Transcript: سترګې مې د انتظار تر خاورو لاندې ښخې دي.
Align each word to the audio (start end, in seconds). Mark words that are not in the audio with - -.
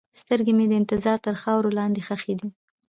سترګې 0.19 0.53
مې 0.57 0.65
د 0.69 0.73
انتظار 0.81 1.17
تر 1.25 1.35
خاورو 1.41 1.75
لاندې 1.77 2.01
ښخې 2.07 2.33
دي. 2.39 2.49